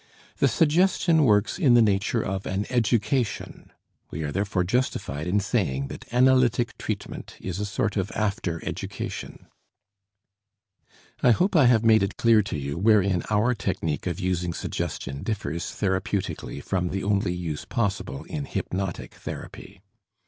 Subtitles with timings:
[0.37, 3.71] The suggestion works in the nature of an education.
[4.09, 9.45] We are therefore justified in saying that analytic treatment is a sort of after education.
[11.21, 15.21] I hope I have made it clear to you wherein our technique of using suggestion
[15.21, 19.81] differs therapeutically from the only use possible in hypnotic therapy.